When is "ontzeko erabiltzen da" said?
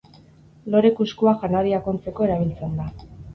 1.93-2.89